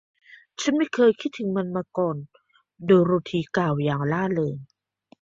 [0.61, 2.17] ฉันไม่เคยคิดถึงมันมาก่อน
[2.85, 4.49] โดโรธีกล่าวอย่างเริงร่า